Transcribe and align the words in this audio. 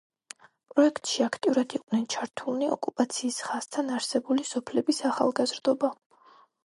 პროექტში 0.69 1.25
აქტიურად 1.25 1.75
იყვნენ 1.79 2.07
ჩართულნი 2.15 2.69
ოკუპაციის 2.77 3.37
ხაზთან 3.49 3.93
არსებული 3.99 4.47
სოფლების 4.55 5.03
ახალგაზრდობა. 5.11 5.93